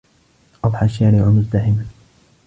أَضْحَى 0.65 0.85
الشَّارِعُ 0.85 1.25
مُزْدَحِمًا. 1.29 1.85